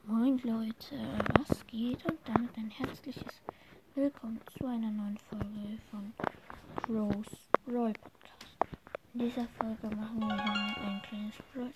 [0.00, 0.96] Moin Leute,
[1.38, 2.04] was geht?
[2.04, 3.24] Und damit ein herzliches
[3.94, 6.12] Willkommen zu einer neuen Folge von
[6.88, 7.36] Rose
[7.68, 8.56] Roy Podcast.
[9.14, 11.72] In dieser Folge machen wir dann ein kleines Brawl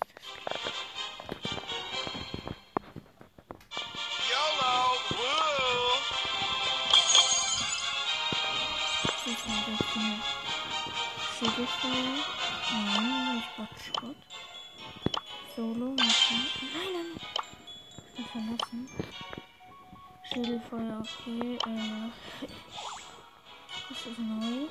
[4.31, 4.75] YOLO!
[5.11, 5.57] Woo!
[9.03, 10.23] Das ist ein bisschen
[11.39, 12.17] Schädelfeuer.
[12.73, 14.17] Nein, nicht Botschrott.
[15.55, 16.47] Solo machen.
[16.75, 17.11] Nein, nein.
[17.17, 17.36] Ich
[18.37, 18.89] verlassen.
[20.23, 21.59] Schädelfeuer, okay.
[21.67, 22.11] Äh,
[23.89, 24.69] das ist neu.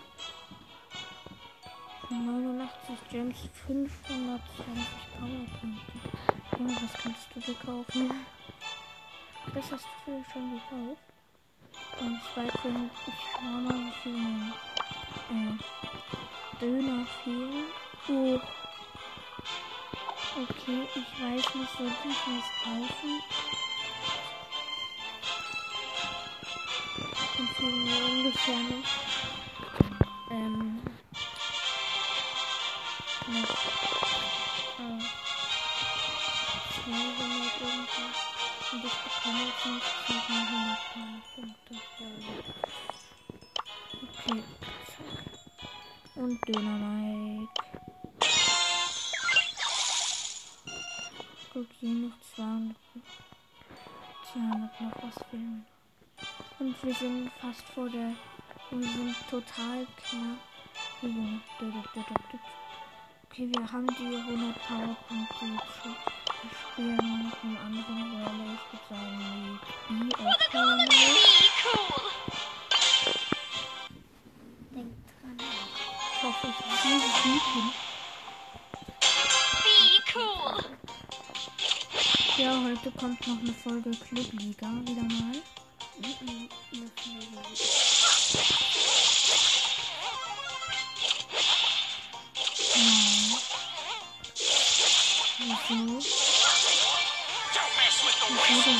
[2.09, 4.85] 89 Gems, 520
[5.17, 5.97] Powerpunkte.
[6.57, 8.11] Junge, was kannst du dir kaufen?
[9.53, 11.01] Das hast du schon gekauft.
[11.99, 14.53] Und zweitens, ich schau mal, wie viel mein
[15.31, 17.65] äh, Döner fehlen.
[18.09, 18.39] Oh.
[20.37, 23.54] Okay, ich weiß nicht, soll ich was kaufen?
[27.57, 28.89] Fehlen mir ungefähr noch.
[30.29, 30.81] Ähm.
[33.27, 33.49] Noch.
[34.79, 34.99] Äh,
[36.83, 38.17] 200 irgendwas.
[38.73, 41.43] Und ich bekomme jetzt nicht 700 Punkte.
[44.03, 44.43] Okay.
[46.15, 47.53] Und Döner Mike.
[51.53, 52.75] Guck, hier noch 200.
[54.33, 55.65] 200 noch was fehlen.
[56.85, 58.13] Wir sind fast vor der.
[58.69, 60.37] Wir sind total knapp.
[63.23, 65.95] Okay, wir haben die 100 Powerpunkte jetzt schon.
[66.43, 68.53] Wir spielen noch einen anderen Brawler.
[68.53, 70.13] Ich würde sagen, die B
[71.65, 72.05] cool!
[74.75, 75.37] Denkt dran.
[75.41, 76.81] Ich hoffe, ich.
[79.63, 79.77] Be
[80.13, 80.55] cool!
[82.37, 85.41] Ja, heute kommt noch eine Folge Clubliga wieder mal.
[85.97, 86.11] Don't
[97.77, 98.71] mess with the Wieso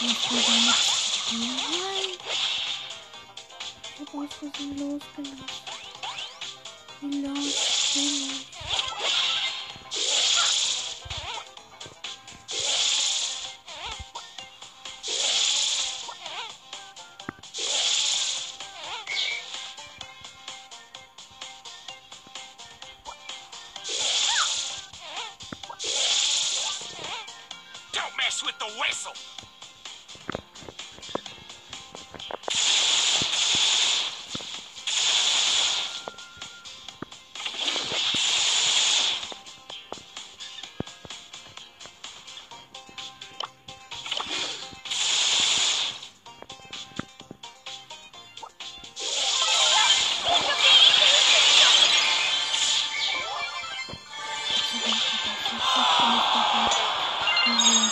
[0.00, 0.74] nicht spielen.
[1.32, 2.16] Nein!
[3.82, 5.46] Ich hab aus Versehen losgelassen.
[7.00, 8.77] Wie los bin ich?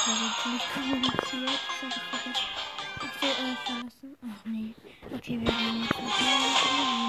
[0.09, 0.13] Ach
[4.45, 4.73] nee.
[5.13, 6.19] Okay, wir haben jetzt noch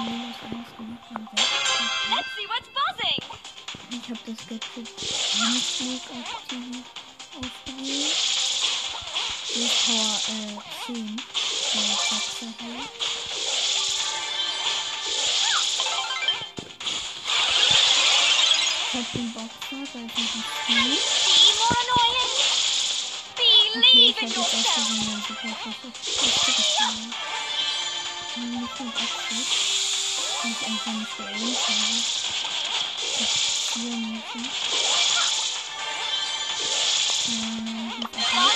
[0.02, 1.48] minus eins gemacht und sechs.
[2.10, 3.22] Let's see what's buzzing!
[3.90, 4.88] Ich habe das Gadget
[5.40, 6.82] Anflug aktiv
[7.36, 8.18] ausgewählt.
[9.54, 11.16] Die Power äh, 10.
[11.74, 12.90] Der Boxer halt.
[18.82, 21.17] Ich hab den Boxer, da ist ein Spiel.
[23.74, 24.66] Okay, ich hab jetzt yourself!
[24.66, 27.14] ausgesehen, mein Superfluss ist zurückgeschlagen.
[28.34, 29.44] Nicht den Boxer.
[30.40, 32.02] Kann ich einfach nicht geaimt habe.
[33.20, 33.34] Ich
[33.72, 34.44] ziehen müssen.
[37.98, 38.52] Einfach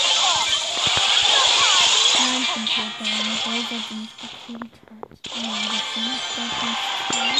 [2.18, 5.04] Nein, ich bin tot, weil meine Rosa die mich gekillt hat.
[5.36, 7.34] Ja, das sind das nicht zwei.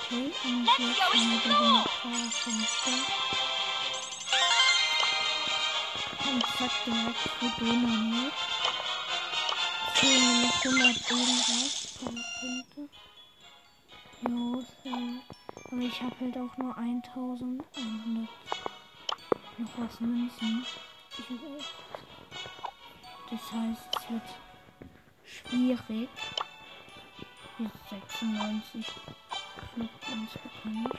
[0.00, 1.58] Okay, und jetzt haben wir explore.
[1.58, 3.37] 100 Powerpunkte.
[6.30, 8.30] Und zack, direkt für Döner
[9.94, 12.82] 10 minus 100 irgendwas Powerpunkte.
[14.28, 14.92] Jo, so.
[15.72, 18.28] Aber ich habe halt auch nur 1100
[19.58, 20.66] noch was Münzen.
[21.16, 21.74] Ich habe echt
[23.30, 24.28] Das heißt, es wird
[25.24, 26.08] schwierig.
[27.56, 28.86] Hier ist 96
[29.74, 30.98] Club uns bekannt.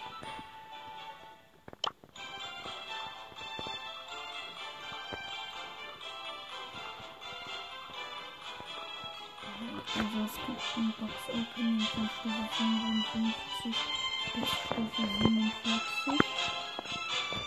[10.59, 13.75] Also es gibt ein Box Opening von Stufe 55
[14.35, 16.19] bis Stufe 47.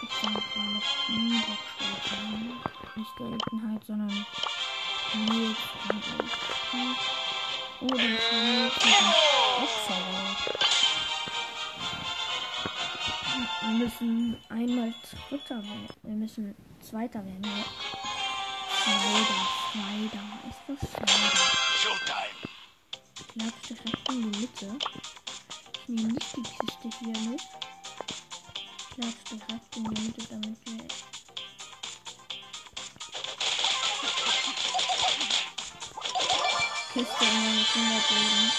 [0.00, 1.62] Gibt dann zwar noch nie Box
[1.92, 2.56] Opening.
[2.96, 4.26] Nicht Seltenheit, sondern
[5.14, 5.60] und ich.
[7.82, 8.08] Oder und
[9.60, 10.00] Boxer.
[13.60, 14.94] Wir müssen einmal
[15.28, 15.88] Dritter werden.
[16.02, 17.42] Wir müssen Zweiter werden.
[18.82, 19.40] Zweiter,
[19.72, 20.24] Zweiter.
[20.48, 21.52] Ist das Zweiter?
[21.76, 22.51] Showtime.
[23.32, 24.78] Klatsch direkt in die Mitte.
[25.82, 27.40] Ich nehme nicht die Kiste hier mit.
[28.92, 30.84] Klatsch direkt in die Mitte, damit wir.
[36.92, 38.52] Kiste in meine Finger geben.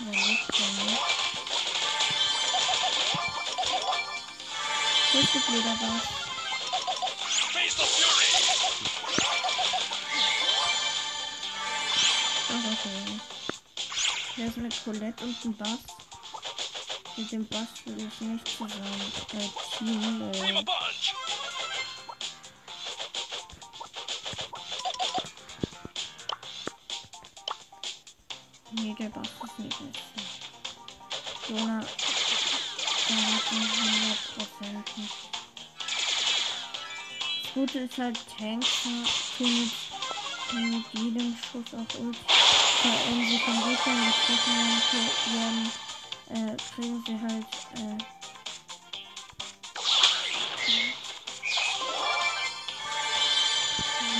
[0.00, 0.46] Oder nicht.
[5.12, 6.02] Kostet jeder was.
[12.48, 13.29] Ach, okay.
[14.40, 15.78] Der ist mit Colette und dem Bass.
[17.14, 18.72] Mit dem Bass will ich nicht zusammen
[19.34, 20.32] äh, Team.
[20.32, 20.64] Äh,
[28.72, 29.98] nee, der Bass ist nicht mit.
[31.50, 31.84] Jona,
[33.08, 33.68] der hat ihn
[34.62, 35.14] 100% nicht.
[37.42, 38.86] Das Gute ist halt, Tanks
[39.38, 39.70] mit,
[40.54, 42.39] mit jedem Schuss auf Ult.
[42.82, 45.72] Wenn sie von Gegnern getroffen werden,
[46.30, 47.98] äh, kriegen sie halt äh,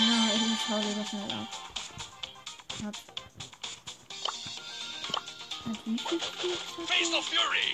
[0.06, 1.48] Nein, ich hau lieber schnell ab.
[2.84, 2.96] Hat.
[5.66, 6.86] Hat wie viel Spielzeit?
[6.86, 7.68] Face the fury.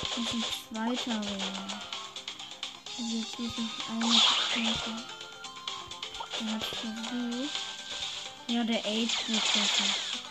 [0.00, 1.42] Das ist ein zweiter Ring.
[2.98, 4.12] Also jetzt geht nicht eine
[4.52, 5.04] Sekunde.
[6.40, 7.65] Der hat versucht.
[8.48, 9.70] Ja, der 8 wird das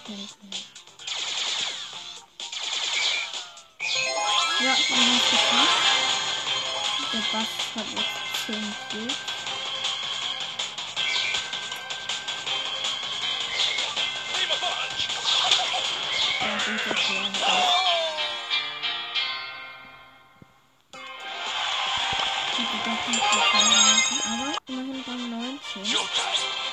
[0.08, 0.66] nicht
[4.62, 5.84] Ja, wir haben es geschafft.
[7.12, 9.16] Der Bass hat jetzt 10 Kills.
[14.38, 15.02] Leave a bunch.
[16.40, 17.22] Ja, gut, okay.
[22.48, 25.24] Ich hätte doch nicht so viel machen, aber immerhin Rang
[25.84, 26.65] 19.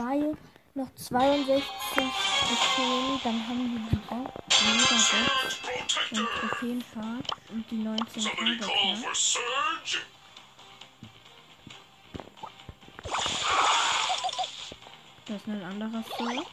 [0.00, 0.32] zwei,
[0.74, 1.62] noch 62
[1.94, 3.20] Trophäen.
[3.22, 6.28] Dann haben wir die Box, Mega Box Surge und.
[6.40, 9.04] Trophäenfahrt und die 19 Somebody Tage call knapp.
[9.04, 9.98] for Surge.
[15.26, 16.44] Das ist ein anderer Solo.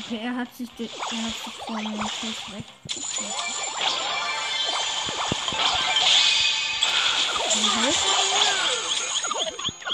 [0.00, 2.64] Okay, er hat sich, de- er hat sich von dem Schuss weg.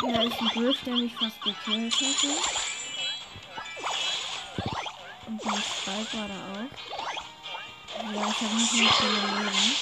[0.06, 2.26] Da ist ein Griff, der mich fast gekillt hätte.
[5.26, 6.68] Und ein Spike war da auch.
[8.12, 9.74] Ja, ich habe nicht mehr viele Leben.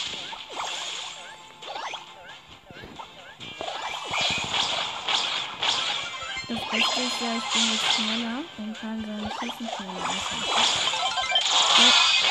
[6.49, 10.93] Das Beste ist ja, ich bin jetzt schneller und kann seine Schüsse schneller ausweichen.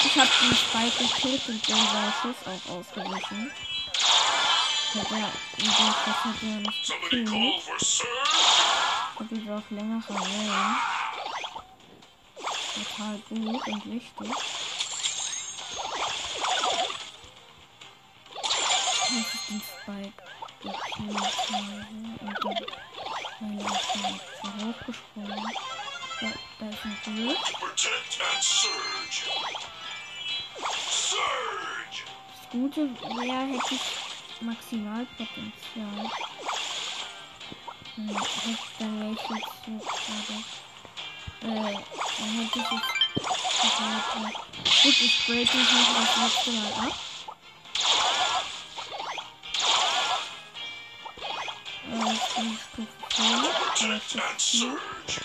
[0.04, 3.52] Ich habe den Spike gekillt und bin sein Schuss auch ausgewichen.
[4.94, 7.30] Ja, der, das hat er nicht Somebody gekillt.
[7.30, 8.10] call for Surge.
[9.20, 10.76] Und über auch längere Wellen.
[12.76, 14.30] Total gut und wichtig.
[18.42, 20.24] Das ist ein Spike.
[20.62, 21.86] gekillt habe.
[22.20, 22.66] Und dann
[23.40, 25.56] bin ich hochgesprungen.
[26.20, 26.28] Da,
[26.60, 26.98] da ist ein.
[30.92, 32.04] Surge.
[32.30, 34.01] Das Gute wäre, hätte ich
[34.42, 36.12] Maximalpotenzial.
[37.96, 40.36] Hm, hätte, dann ich jetzt so gerade.
[41.42, 41.74] Äh,
[42.18, 43.78] dann hätte ich jetzt.
[43.78, 44.34] gerade-
[44.84, 46.96] Gut, ich break mich nicht das letzte Mal ab.
[51.92, 53.26] Äh, ich bin Stufe 10.
[53.26, 54.60] Äh, Protect Stufe and 4.
[54.60, 55.22] surge.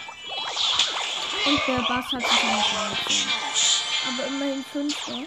[1.46, 2.70] Und der Bass hat sich auch.
[4.08, 5.12] Aber immerhin fünfter.
[5.12, 5.26] Ja.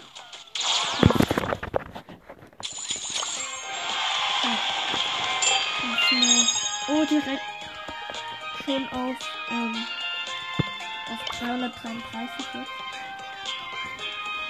[6.92, 7.42] Oh, direkt
[8.64, 9.16] schon auf,
[9.48, 9.86] ähm,
[11.12, 12.70] auf 333 jetzt.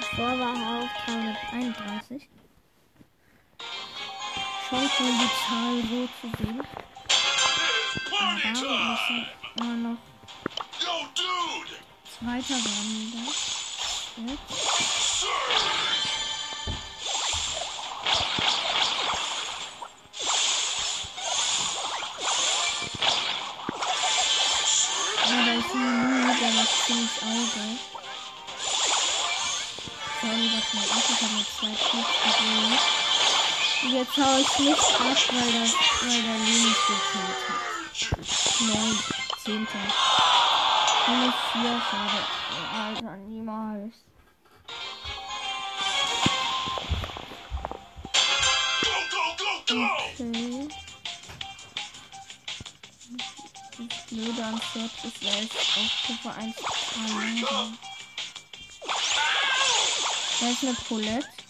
[0.01, 2.29] Davor war er auf 331.
[4.69, 6.63] Schon cool, die Zahl so zu sehen.
[8.19, 9.21] Aber wir müssen
[9.59, 9.99] immer noch!
[12.19, 12.71] Zweiter da.
[14.27, 15.90] Jetzt.
[34.01, 37.61] Jetzt hau ich nicht ab, weil, das, weil der Linus gekillt hat.
[38.61, 38.99] Neun,
[39.45, 39.87] zehnter.
[41.09, 42.21] Minus vier, schade.
[42.73, 43.95] Alter, niemals.
[49.71, 50.69] Okay.
[53.79, 57.79] Das Blöde am Set ist, er ist auf Stufe 1 total langsam.
[60.41, 61.50] Da ist eine Paulette.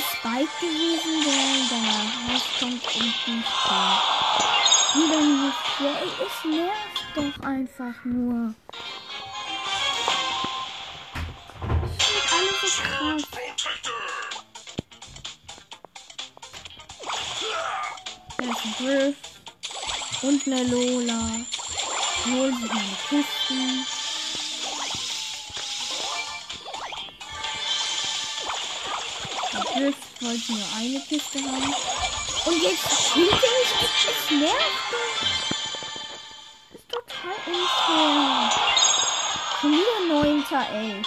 [0.00, 3.28] Ein Spike gewesen, der danach rauskommt und nicht
[4.94, 5.60] Wieder nicht.
[5.80, 8.54] Ja, ey, es nervt doch einfach nur.
[11.98, 13.22] Ich finde alles so krass.
[18.38, 19.18] Da ist ein Griff
[20.22, 20.89] und eine.
[31.10, 31.74] Kiste haben.
[32.46, 33.74] Und jetzt killt er mich.
[34.06, 35.16] Das nervt doch.
[36.72, 38.50] Ist total unfair.
[39.60, 41.02] Schon wieder neunter, ey.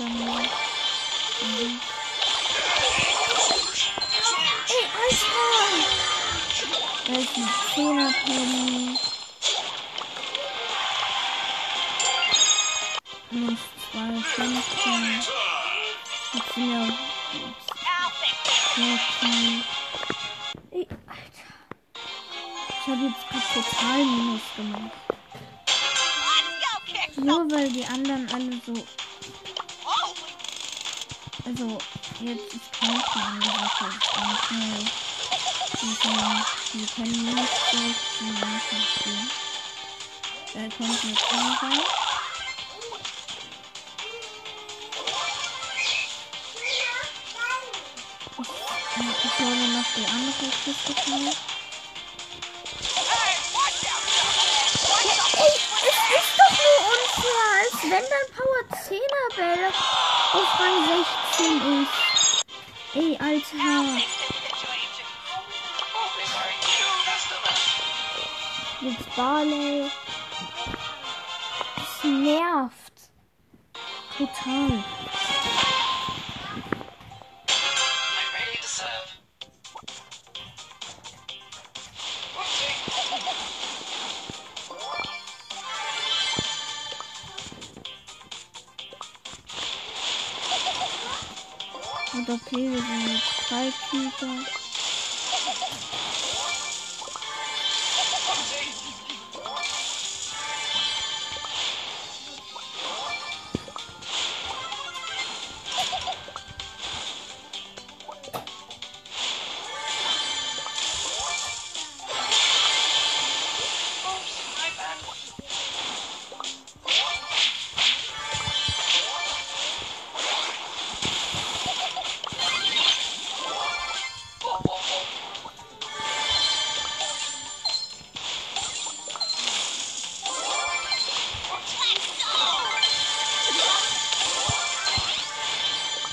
[0.00, 0.16] Folter
[1.42, 1.80] Mhm.
[4.68, 5.46] Ey, Alter!
[7.06, 8.98] Da ist ein 10er Penny.
[13.30, 13.60] Minus
[13.92, 15.20] 2, 15.
[16.32, 16.82] Jetzt sind ja.
[20.70, 21.50] Ey, Alter.
[22.68, 24.92] Ich habe jetzt gerade total Minus gemacht.
[27.16, 28.72] Nur weil die anderen alle so.
[31.44, 31.78] Also,
[32.20, 34.84] jetzt ist kein Plan ist ganz schnell.
[35.80, 37.78] Die, können- die nicht so
[38.18, 39.30] viel Minus spielen.
[40.52, 41.82] Da kommt eine Kamera.
[48.38, 50.94] Ich, ich hole noch die andere Kiste
[57.60, 59.68] als wenn dann Power 10er Bälle
[60.32, 62.44] auf Rang 16 ist.
[62.94, 63.84] Ey, Alter.
[68.80, 69.90] Jetzt Barley.
[71.76, 73.10] Es nervt.
[74.16, 74.84] Total.
[92.50, 94.59] Okay, wir sind jetzt drei Küter.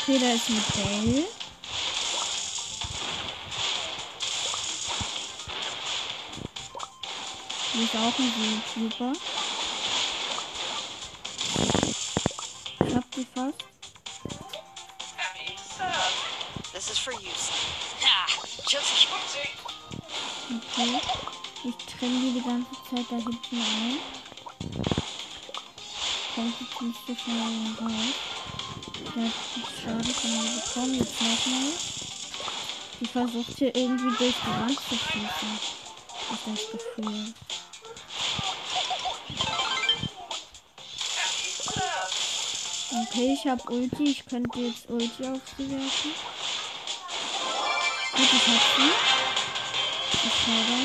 [0.10, 1.26] Okay, da ist ein Bell.
[7.74, 8.32] Die ist auch ein
[8.78, 9.12] YouTuber.
[12.88, 13.66] Ich hab die fast.
[16.72, 17.52] This is for use.
[20.56, 21.02] Okay.
[21.66, 24.00] Ich trenne die die ganze Zeit da hinten ein.
[26.34, 28.37] Kommt ich nicht so schnell raus.
[30.24, 30.96] Mir bekommen.
[30.96, 31.72] Jetzt nochmal.
[33.00, 35.60] Die versucht hier irgendwie durch die Wand zu schießen.
[36.32, 37.34] Ist das Gefühl.
[42.90, 44.04] Okay, ich hab Ulti.
[44.04, 46.14] Ich könnte jetzt Ulti auf sie werfen.
[48.14, 48.92] Gut, ich hab sie.
[50.26, 50.78] Ich habe.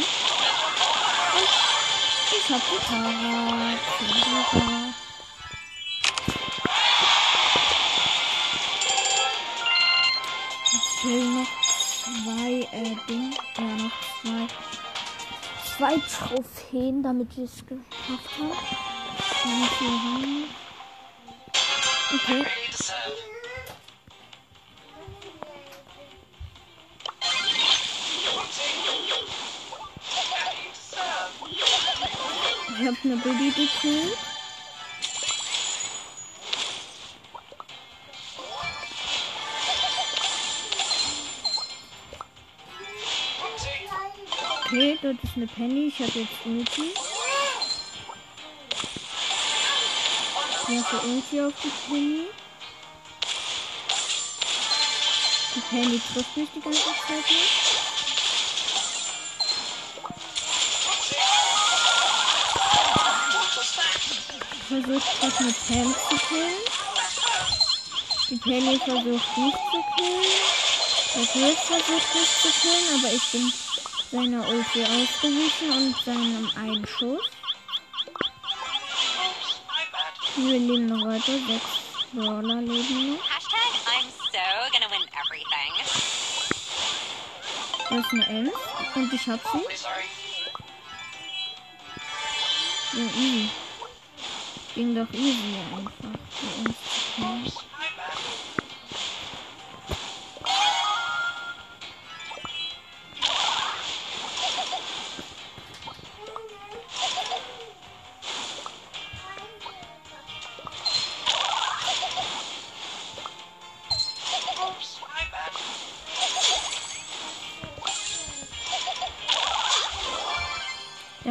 [2.35, 3.43] Ich hab die Tara.
[15.83, 18.53] Zwei Trophäen, damit wir es geschafft haben.
[22.15, 22.47] Okay.
[32.79, 34.32] Ich habe eine Baby gekillt.
[45.13, 45.89] Dort ist eine Penny.
[45.89, 46.95] Ich habe jetzt Ulti.
[50.63, 52.27] Ich werfe Ulti auf die Penny.
[55.55, 57.53] Die Penny trifft mich die ganze Zeit nicht.
[64.69, 66.63] Versucht das mit Pam zu killen.
[68.31, 70.33] Die Penny versucht mich zu killen.
[71.15, 73.53] Der Chris versucht mich zu killen, aber ich bin
[74.13, 77.31] seiner Ulti ausgewichen und seinem einen Schuss.
[79.17, 80.13] Oops, my bad.
[80.37, 81.33] Wir leben noch weiter.
[81.47, 81.81] Sechs
[82.13, 83.25] Brawler leben noch.
[83.25, 85.73] Hashtag I'm so gonna win everything.
[87.89, 88.53] Das ist eine Ems.
[88.95, 89.65] Und ich hab sie.
[92.99, 93.49] Ja, easy.
[94.75, 95.93] Ging doch easy einfach.
[97.17, 97.55] Für uns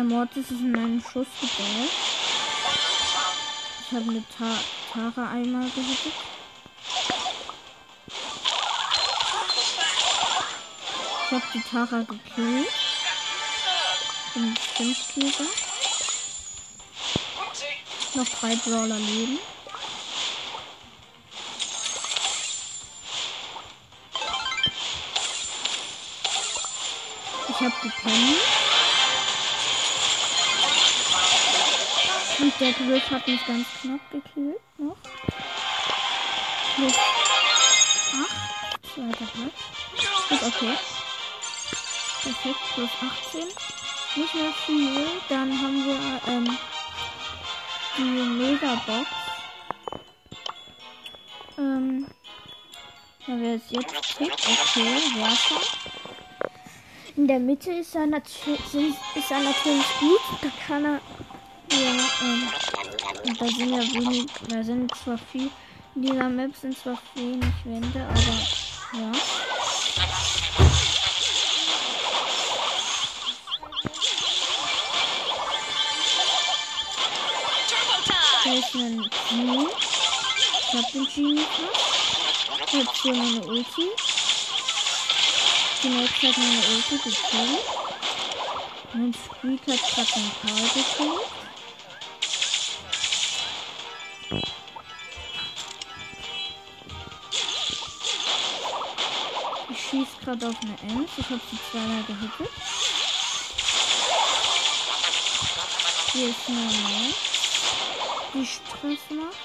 [0.01, 1.91] Der Mortis ist in einen Schuss geballt.
[3.85, 4.57] Ich habe eine Ta
[4.91, 6.13] Tara einmal gehittet.
[11.25, 12.73] Ich habe die Tara gekillt.
[14.75, 15.51] Fünftkläger.
[17.37, 17.65] Oopsie.
[18.15, 19.37] Noch drei Brawler leben.
[27.49, 28.50] Ich habe die Penny.
[32.41, 34.97] Und der Griff hat mich ganz knapp gekillt noch.
[36.75, 38.95] Plus 8.
[38.95, 39.59] Zweiter Platz.
[40.31, 40.77] Ist okay.
[42.23, 42.89] Perfekt, plus
[43.29, 43.47] 18.
[44.15, 45.07] Nicht mehr viel.
[45.29, 46.57] Dann haben wir ähm,
[47.97, 49.07] die Megabox.
[51.59, 52.07] Ähm,
[53.27, 54.33] ja, wer ist jetzt kriegt?
[54.33, 55.61] Okay, Werfer.
[57.17, 60.21] In der Mitte ist er, ist er natürlich gut.
[60.41, 61.01] Da kann er.
[61.71, 62.49] Ja, ähm,
[63.39, 64.27] da sind ja wenig.
[64.49, 65.49] Da sind zwar viel.
[65.95, 69.11] In dieser Map sind zwar wenig Wände, aber ja.
[78.43, 79.67] Da ist ein Genie.
[80.61, 81.41] Ich hab den Genie.
[82.65, 83.89] Ich hab hier meine Ulti.
[85.83, 87.65] Die nächste hat meine Ulti gekillt.
[88.93, 91.40] Mein Squeak hat gerade den Karl gekillt.
[100.23, 101.11] Gerade auf eine Ems.
[101.17, 102.49] Ich hab sie zweimal gehittet.
[106.13, 107.31] Hier ist eine Maus
[108.33, 109.35] die Stress macht.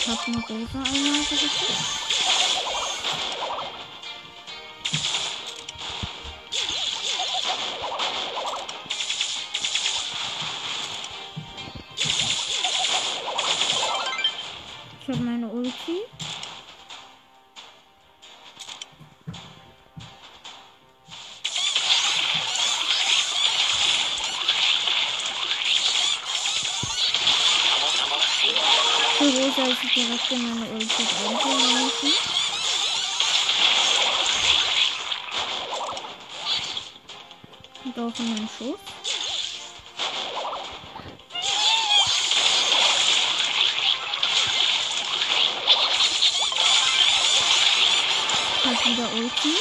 [0.00, 2.01] Ich hab eine Rosa einmal gerichtet.
[15.12, 16.00] Habe meine Ulti.
[29.18, 32.12] So rosa ist ich direkt in meine Ulti reingelaufen.
[37.84, 39.21] Und auch in meinen Schuss.
[48.92, 49.58] Wieder Ulti.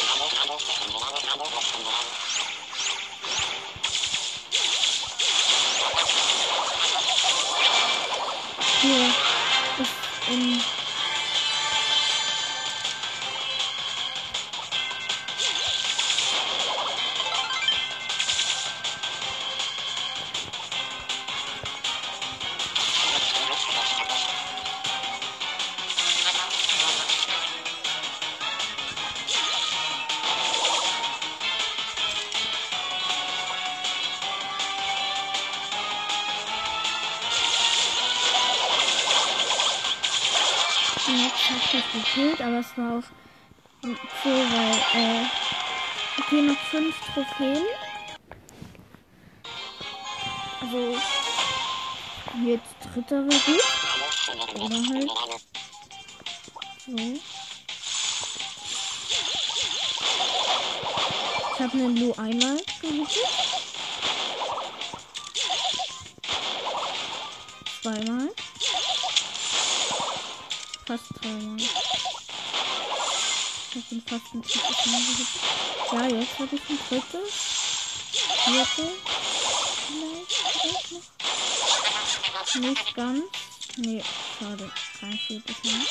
[43.82, 43.90] So,
[44.30, 45.26] weil, äh,
[46.20, 47.66] okay, noch fünf Trophäen.
[50.62, 50.96] Also,
[52.46, 54.66] jetzt dritter war.
[54.66, 55.10] Oder halt.
[56.86, 56.96] So.
[61.54, 63.28] Ich habe einen Lu einmal gehittet.
[67.82, 68.30] Zweimal.
[70.86, 71.91] Fast dreimal.
[73.74, 75.28] Ich hab ihn fast ein gehittet.
[75.94, 77.32] Ja, jetzt habe ich ein drittes.
[78.44, 78.92] Vierte.
[79.88, 80.92] Vielleicht,
[82.54, 82.70] noch.
[82.70, 83.24] Nicht ganz.
[83.78, 84.04] Nee,
[84.38, 84.72] schade.
[85.00, 85.86] Kein viertes Mal.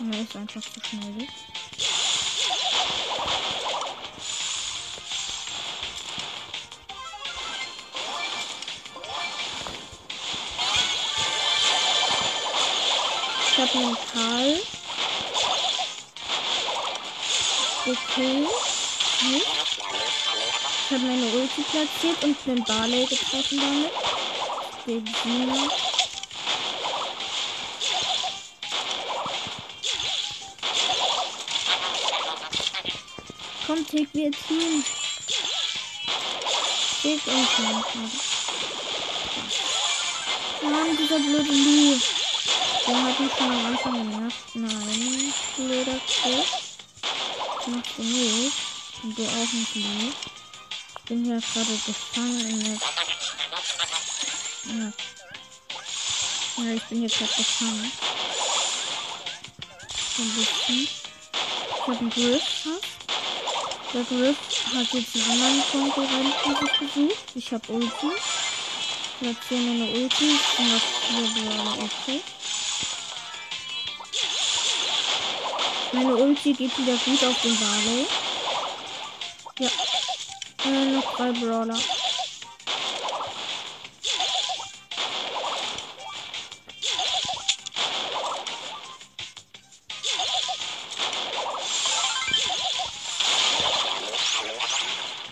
[0.00, 1.28] Ja, ist einfach zu schnell.
[13.56, 14.60] Ich habe einen Karl
[17.86, 18.48] gekillt.
[20.84, 23.92] Ich habe meine Ulti platziert und einen Barley getroffen damit.
[24.86, 25.68] Den Sina.
[33.66, 34.84] Komm, Tick, wir Team.
[37.00, 37.46] Tick und.
[40.62, 42.15] Mann, dieser blöde Lu.
[42.86, 44.54] Der hat mich schon am Anfang genervt.
[44.54, 46.46] Nein, blöder Tick.
[47.66, 48.52] Nicht genug.
[49.02, 50.14] Und du auch nicht genug.
[50.96, 52.78] Ich bin hier gerade gefangen in der...
[54.66, 54.92] Ja.
[56.58, 57.92] Ja, ich bin hier gerade gefangen.
[60.16, 60.88] So ein.
[60.88, 62.68] Ich habe einen Griff.
[63.94, 64.36] Der Griff
[64.74, 67.26] hat jetzt einen anderen Konkurrenten sich gesucht.
[67.34, 68.12] Ich habe Ulti.
[69.20, 70.36] Platziere meine Ulti.
[70.36, 71.82] Ich bin auf vier Brawler
[75.92, 78.06] Meine Ulti geht wieder gut auf den Barley.
[79.58, 79.68] Ja.
[80.64, 81.78] Äh, noch drei Brawler.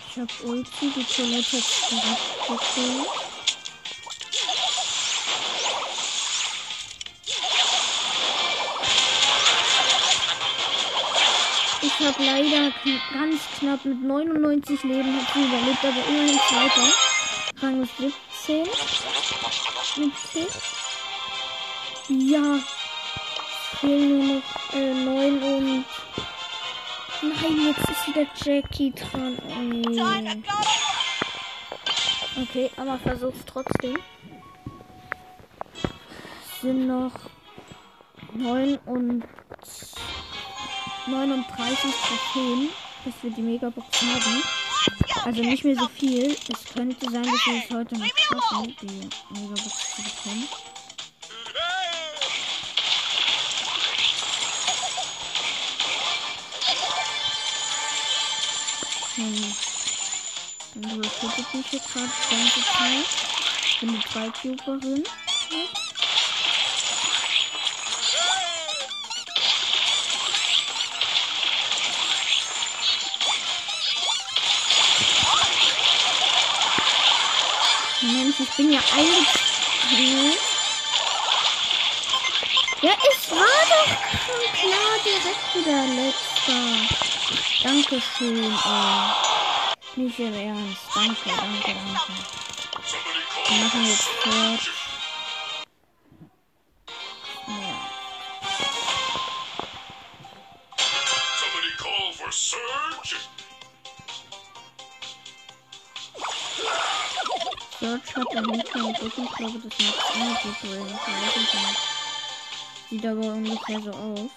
[0.09, 3.24] Ich hab Ulti, die Toilette hat direkt
[12.05, 12.71] habe leider
[13.13, 16.87] ganz knapp mit 99 Leben ich überlebt, aber immerhin zweiter.
[17.61, 18.65] Rang ist 17.
[19.95, 20.45] 17.
[22.29, 22.59] Ja.
[23.79, 25.85] Fehlen nur noch äh, 9 und.
[27.21, 29.37] Nein, jetzt ist wieder Jackie dran.
[29.49, 30.43] Ey.
[32.43, 33.97] Okay, aber versuch's trotzdem.
[36.61, 37.13] Sind noch
[38.33, 39.23] 9 und
[41.07, 42.69] 39 Trophäen,
[43.03, 44.43] bis wir die Megabox haben.
[45.23, 46.31] Also nicht mehr so viel.
[46.31, 50.47] Es könnte sein, dass wir es heute noch schaffen, die Megabox zu bekommen.
[59.15, 59.53] Hm.
[60.75, 63.05] Dann repeatet mich hier gerade die ganze Zeit.
[63.65, 65.03] Ich bin eine Zweitjuberin.
[78.37, 80.33] Mensch, ich bin ja eingezogen.
[82.81, 83.91] Ja, es war doch
[84.25, 86.61] schon klar, direkt wieder letzter.
[87.63, 90.03] Dankeschön, ey.
[90.03, 90.81] Nicht im Ernst.
[90.93, 92.13] Danke, danke, danke.
[93.47, 94.84] Wir machen jetzt Search.
[107.95, 108.01] Im
[108.51, 111.01] Hintergrund Rücken, ich glaube, das macht Energy Drink.
[111.07, 111.75] Ich weiß nicht genau.
[112.89, 114.29] Sieht aber ungefähr so aus.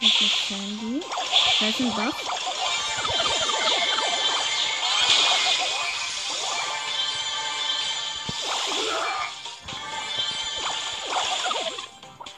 [0.00, 1.00] Das ist Sandy.
[1.60, 2.14] Da ist ein Buff.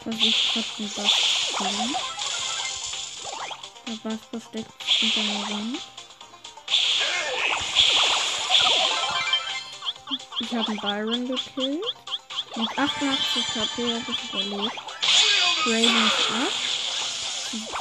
[0.02, 1.12] Versucht gerade einen Buff
[1.56, 2.11] zu
[3.92, 4.00] killen.
[4.04, 5.78] Der Bass versteckt hinter der Wand.
[10.40, 11.84] Ich habe einen Byron gekillt.
[12.56, 14.76] Mit 88 HP habe ich überlebt.
[15.66, 16.52] Raven ist ab.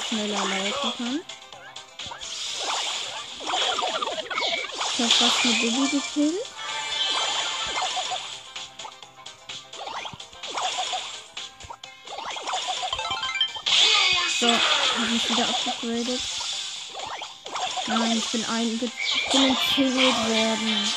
[0.07, 1.21] Schneller laufen kann.
[4.93, 6.45] Ich habe fast eine Bibi gekillt.
[14.39, 14.47] So,
[15.01, 16.21] habe mich wieder abgegradet.
[17.87, 18.73] Nein, ich bin einge...
[18.73, 20.87] Ich bin gekillt worden.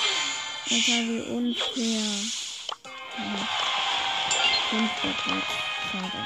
[0.70, 2.04] Alter, wie unfair.
[3.18, 3.48] Ja.
[4.70, 5.44] Platz.
[5.90, 6.22] Schade.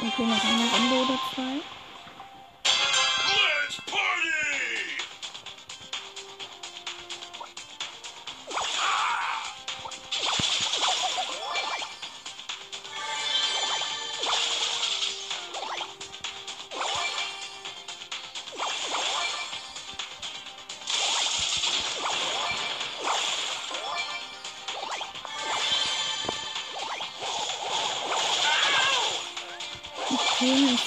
[0.00, 1.79] Okay, noch eine Runde oder zwei.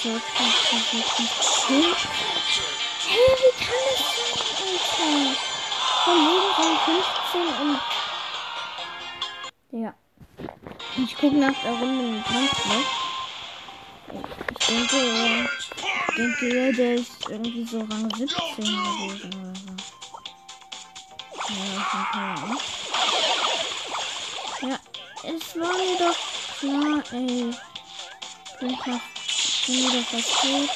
[0.04, 0.20] Hey, wie
[3.64, 5.32] kann das sein, Alter?
[6.04, 7.80] Von Leben von 15 und...
[9.82, 9.92] Ja.
[10.98, 12.86] Ich gucke nach der Runde im Kampfblock.
[14.50, 15.70] Ich denke, Let's
[16.08, 19.70] ich denke, ja, der ist irgendwie so Rang 17 gewesen oder so.
[21.48, 22.60] Ja, ich hab keine Ahnung.
[24.60, 24.78] Ja,
[25.22, 26.18] es war mir doch
[26.58, 27.54] klar, ey.
[28.60, 29.13] Bin fast
[29.66, 30.70] bin wieder verkehrt.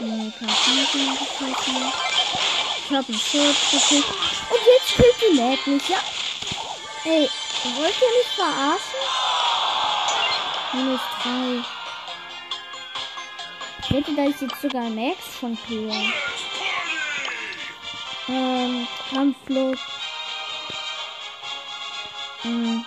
[0.00, 1.92] Nee, ich nicht geschossen.
[2.84, 4.08] Ich hab einen Schild gekriegt.
[4.50, 5.98] Und jetzt killt die Mac mich, ja.
[7.04, 7.30] Ey,
[7.76, 9.00] wollt ihr mich verarschen?
[10.72, 11.64] Minus 3.
[13.82, 15.94] Ich wette, da jetzt sogar Max von Pia.
[18.28, 19.78] Ähm, Kampfflug.
[22.44, 22.84] Ähm.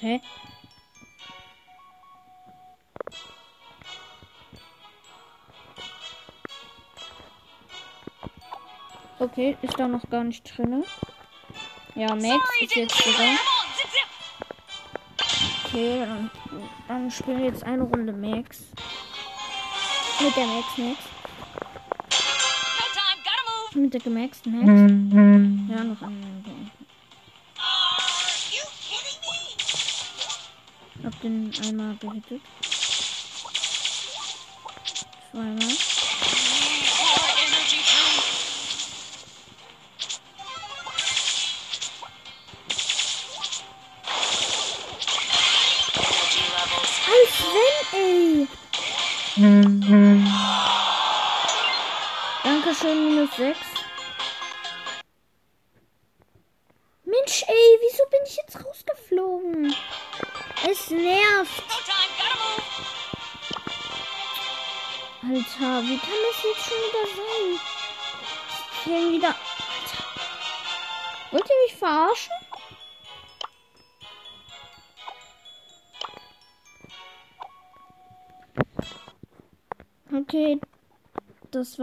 [0.00, 0.20] Hä?
[9.18, 10.84] Okay, ist da noch gar nicht drinne.
[11.96, 13.14] Ja, Max ist jetzt zip.
[15.64, 16.30] Okay, dann,
[16.86, 18.66] dann spielen wir jetzt eine Runde Max.
[20.20, 20.98] Mit der Max Max.
[23.74, 25.76] Mit der gemaxten Max.
[25.76, 26.38] Ja, noch eine.
[26.68, 26.77] Are
[31.08, 32.42] Hab den einmal gehittet.
[35.30, 35.87] Zweimal.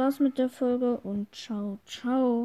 [0.05, 2.43] War's mit der Folge und ciao, ciao.